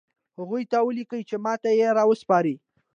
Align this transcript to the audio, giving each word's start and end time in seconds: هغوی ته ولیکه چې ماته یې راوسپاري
هغوی 0.37 0.63
ته 0.71 0.77
ولیکه 0.83 1.17
چې 1.29 1.35
ماته 1.45 1.69
یې 1.79 1.87
راوسپاري 1.97 2.55